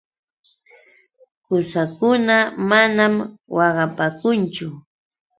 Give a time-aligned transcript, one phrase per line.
[1.45, 2.37] Qusakuna
[2.69, 3.13] manam
[3.57, 4.67] waqapaakunchu.